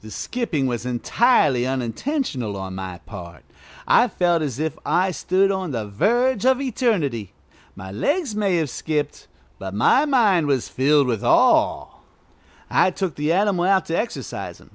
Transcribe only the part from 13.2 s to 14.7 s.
animal out to exercise him.